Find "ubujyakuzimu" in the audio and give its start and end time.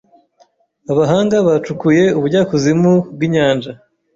2.17-2.93